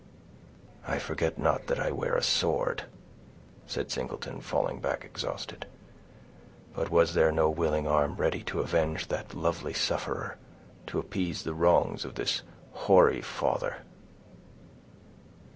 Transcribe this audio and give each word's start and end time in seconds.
"I 0.87 0.97
forget 0.97 1.37
not 1.37 1.67
that 1.67 1.79
I 1.79 1.91
wear 1.91 2.15
a 2.15 2.23
sword," 2.23 2.85
said 3.67 3.91
Singleton, 3.91 4.41
falling 4.41 4.79
back 4.79 5.05
exhausted; 5.05 5.67
"but 6.75 6.89
was 6.89 7.13
there 7.13 7.31
no 7.31 7.51
willing 7.51 7.85
arm 7.85 8.15
ready 8.15 8.41
to 8.45 8.61
avenge 8.61 9.09
that 9.09 9.35
lovely 9.35 9.73
sufferer—to 9.73 10.97
appease 10.97 11.43
the 11.43 11.53
wrongs 11.53 12.03
of 12.03 12.15
this 12.15 12.41
hoary 12.71 13.21
father?" 13.21 13.83